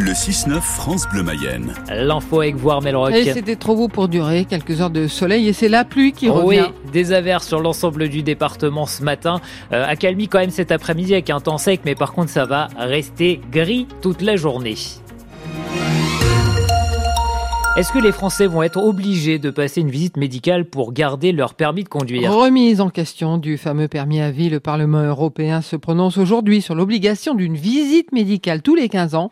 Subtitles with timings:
[0.00, 1.74] Le 6-9 France Bleu Mayenne.
[1.90, 3.12] L'info avec voir Melrock.
[3.12, 6.68] C'était trop beau pour durer, quelques heures de soleil et c'est la pluie qui revient.
[6.70, 9.42] Oui, des averses sur l'ensemble du département ce matin.
[9.74, 12.68] Euh, accalmie quand même cet après-midi avec un temps sec, mais par contre ça va
[12.78, 14.76] rester gris toute la journée.
[17.76, 21.54] Est-ce que les Français vont être obligés de passer une visite médicale pour garder leur
[21.54, 22.32] permis de conduire?
[22.32, 26.74] Remise en question du fameux permis à vie, le Parlement européen se prononce aujourd'hui sur
[26.74, 29.30] l'obligation d'une visite médicale tous les 15 ans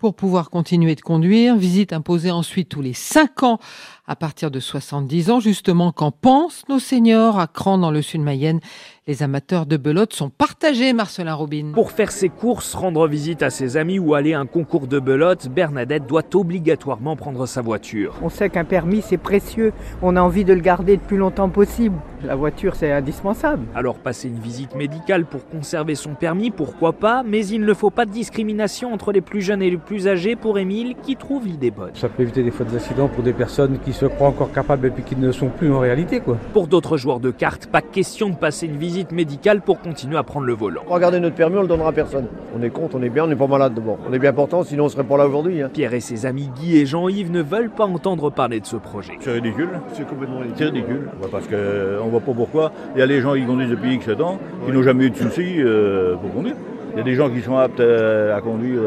[0.00, 1.56] pour pouvoir continuer de conduire.
[1.56, 3.58] Visite imposée ensuite tous les 5 ans
[4.06, 5.40] à partir de 70 ans.
[5.40, 8.60] Justement, qu'en pensent nos seniors à Cran dans le sud Mayenne
[9.06, 11.72] Les amateurs de belote sont partagés, Marcelin Robin.
[11.74, 14.98] Pour faire ses courses, rendre visite à ses amis ou aller à un concours de
[14.98, 18.14] belote, Bernadette doit obligatoirement prendre sa voiture.
[18.22, 21.50] On sait qu'un permis c'est précieux, on a envie de le garder le plus longtemps
[21.50, 21.96] possible.
[22.24, 23.66] La voiture c'est indispensable.
[23.74, 27.90] Alors passer une visite médicale pour conserver son permis, pourquoi pas, mais il ne faut
[27.90, 31.46] pas de discrimination entre les plus jeunes et les plus âgés pour Émile qui trouve
[31.46, 31.90] l'idée bonne.
[31.94, 34.86] Ça peut éviter des fois des accidents pour des personnes qui se croient encore capables
[34.86, 36.20] et puis qui ne sont plus en réalité.
[36.20, 36.36] Quoi.
[36.52, 40.22] Pour d'autres joueurs de cartes, pas question de passer une visite médicale pour continuer à
[40.22, 40.82] prendre le volant.
[40.86, 42.26] Regardez notre permis, on le donnera à personne.
[42.54, 43.98] On est contre, on est bien, on n'est pas malade d'abord.
[44.08, 45.62] On est bien portant, sinon on serait pas là aujourd'hui.
[45.62, 45.70] Hein.
[45.72, 49.12] Pierre et ses amis Guy et Jean-Yves ne veulent pas entendre parler de ce projet.
[49.20, 50.56] C'est ridicule, c'est complètement ridicule.
[50.58, 51.46] C'est ridicule, parce
[52.10, 52.72] qu'on voit pas pourquoi.
[52.94, 55.16] Il y a les gens qui conduisent depuis X ans, qui n'ont jamais eu de
[55.16, 56.56] soucis euh, pour conduire.
[56.92, 58.80] Il y a des gens qui sont aptes à conduire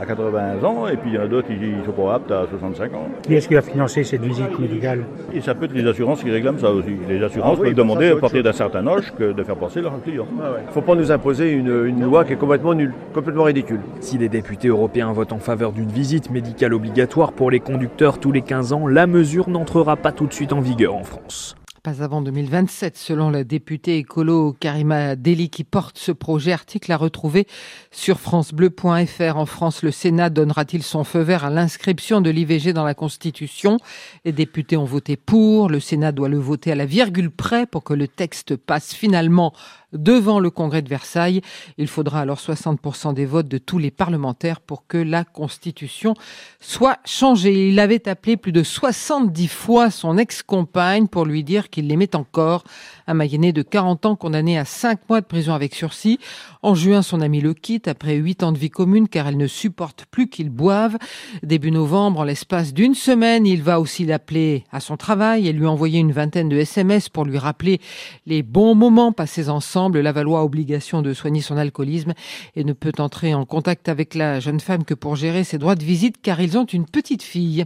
[0.00, 2.30] à 80 ans et puis il y en a d'autres qui ne sont pas aptes
[2.30, 3.08] à 65 ans.
[3.22, 5.04] Qui est-ce qui va financer cette visite médicale?
[5.34, 6.96] Et ça peut être les assurances qui réclament ça aussi.
[7.08, 9.80] Les assurances ah oui, peuvent demander à partir d'un certain âge que de faire passer
[9.80, 10.26] leurs clients.
[10.30, 10.58] Il ah ouais.
[10.66, 13.80] ne faut pas nous imposer une, une, loi qui est complètement nulle, complètement ridicule.
[14.00, 18.30] Si les députés européens votent en faveur d'une visite médicale obligatoire pour les conducteurs tous
[18.30, 21.56] les 15 ans, la mesure n'entrera pas tout de suite en vigueur en France.
[21.88, 26.52] Avant 2027, selon la députée écolo Karima Deli qui porte ce projet.
[26.52, 27.46] Article à retrouver
[27.90, 29.36] sur francebleu.fr.
[29.36, 33.78] En France, le Sénat donnera-t-il son feu vert à l'inscription de l'IVG dans la Constitution?
[34.26, 35.70] Les députés ont voté pour.
[35.70, 39.54] Le Sénat doit le voter à la virgule près pour que le texte passe finalement
[39.92, 41.40] devant le Congrès de Versailles.
[41.78, 46.14] Il faudra alors 60% des votes de tous les parlementaires pour que la Constitution
[46.60, 47.68] soit changée.
[47.68, 52.64] Il avait appelé plus de 70 fois son ex-compagne pour lui dire qu'il l'aimait encore.
[53.06, 56.18] Un Mayennais de 40 ans condamné à 5 mois de prison avec sursis.
[56.62, 59.46] En juin, son ami le quitte après 8 ans de vie commune car elle ne
[59.46, 60.98] supporte plus qu'il boive.
[61.42, 65.66] Début novembre, en l'espace d'une semaine, il va aussi l'appeler à son travail et lui
[65.66, 67.80] envoyer une vingtaine de SMS pour lui rappeler
[68.26, 69.77] les bons moments passés ensemble.
[69.78, 72.14] La Lavallois a obligation de soigner son alcoolisme
[72.56, 75.76] et ne peut entrer en contact avec la jeune femme que pour gérer ses droits
[75.76, 77.64] de visite car ils ont une petite fille.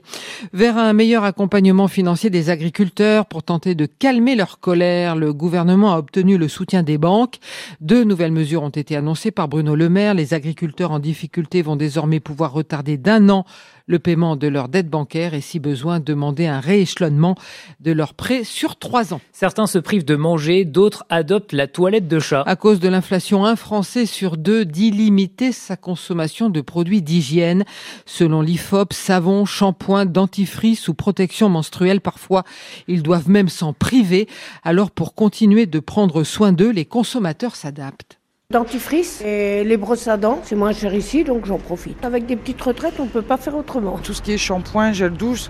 [0.53, 5.95] Vers un meilleur accompagnement financier des agriculteurs pour tenter de calmer leur colère, le gouvernement
[5.95, 7.39] a obtenu le soutien des banques.
[7.81, 10.13] Deux nouvelles mesures ont été annoncées par Bruno Le Maire.
[10.13, 13.47] Les agriculteurs en difficulté vont désormais pouvoir retarder d'un an
[13.93, 17.37] le paiement de leur dette bancaire et si besoin demander un rééchelonnement
[17.81, 19.21] de leurs prêts sur trois ans.
[19.33, 22.43] Certains se privent de manger, d'autres adoptent la toilette de chat.
[22.47, 27.65] À cause de l'inflation, un Français sur deux dit limiter sa consommation de produits d'hygiène.
[28.07, 32.45] Selon l'IFOP, savon, shampoing, dentifrice ou protection menstruelle, parfois
[32.89, 34.27] ils doivent même s'en priver.
[34.65, 38.22] Alors pour continuer de prendre soin d'eux, les consommateurs s'adaptent
[38.53, 40.41] dentifrice et les brosses à dents.
[40.45, 42.05] C'est moins cher ici, donc j'en profite.
[42.05, 43.99] Avec des petites retraites, on ne peut pas faire autrement.
[43.99, 45.49] Tout ce qui est shampoing, gel douche,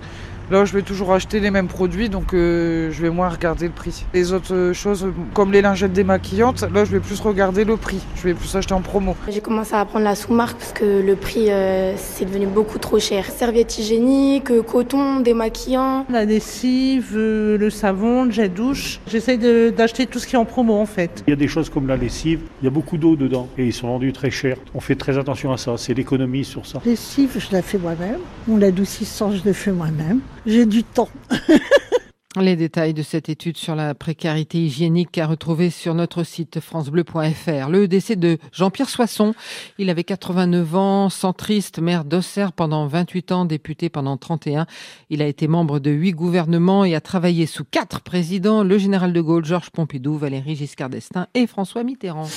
[0.50, 3.72] Là, je vais toujours acheter les mêmes produits, donc euh, je vais moins regarder le
[3.72, 4.04] prix.
[4.12, 8.00] Les autres euh, choses, comme les lingettes démaquillantes, là, je vais plus regarder le prix.
[8.16, 9.16] Je vais plus acheter en promo.
[9.28, 12.98] J'ai commencé à prendre la sous-marque parce que le prix, euh, c'est devenu beaucoup trop
[12.98, 13.26] cher.
[13.26, 16.06] Serviettes hygiéniques, coton, démaquillant.
[16.10, 19.00] La lessive, le savon, le gel douche.
[19.06, 19.38] J'essaye
[19.72, 21.22] d'acheter tout ce qui est en promo, en fait.
[21.26, 23.66] Il y a des choses comme la lessive, il y a beaucoup d'eau dedans et
[23.66, 24.56] ils sont vendus très cher.
[24.74, 26.80] On fait très attention à ça, c'est l'économie sur ça.
[26.84, 28.18] Lessive, je la fais moi-même.
[28.48, 31.08] Mon l'adoucissant, je le fais moi-même j'ai du temps.
[32.40, 37.68] Les détails de cette étude sur la précarité hygiénique à retrouver sur notre site francebleu.fr.
[37.68, 39.34] Le décès de Jean-Pierre Soisson.
[39.76, 44.64] Il avait 89 ans, centriste, maire d'Auxerre pendant 28 ans, député pendant 31.
[45.10, 49.12] Il a été membre de huit gouvernements et a travaillé sous quatre présidents, le général
[49.12, 52.28] de Gaulle, Georges Pompidou, Valéry Giscard d'Estaing et François Mitterrand.